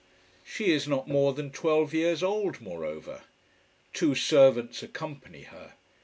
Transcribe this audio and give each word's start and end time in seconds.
She 0.43 0.71
is 0.71 0.87
not 0.87 1.07
more 1.07 1.31
than 1.31 1.51
twelve 1.51 1.93
years 1.93 2.23
old, 2.23 2.59
moreover. 2.59 3.21
Two 3.93 4.15
servants 4.15 4.81
accompany 4.81 5.43
her. 5.43 5.75